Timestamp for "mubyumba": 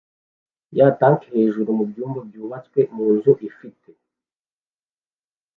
1.77-2.19